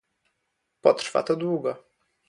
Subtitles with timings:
[0.81, 1.75] Potrwa to długo